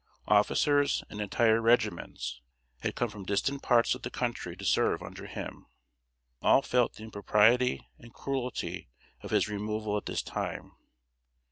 Officers 0.27 1.03
and 1.11 1.21
entire 1.21 1.61
regiments 1.61 2.41
had 2.79 2.95
come 2.95 3.07
from 3.07 3.23
distant 3.23 3.61
parts 3.61 3.93
of 3.93 4.01
the 4.01 4.09
country 4.09 4.57
to 4.57 4.65
serve 4.65 5.03
under 5.03 5.27
him. 5.27 5.67
All 6.41 6.63
felt 6.63 6.93
the 6.95 7.03
impropriety 7.03 7.87
and 7.99 8.11
cruelty 8.11 8.89
of 9.21 9.29
his 9.29 9.47
removal 9.47 9.95
at 9.97 10.07
this 10.07 10.23
time. 10.23 10.71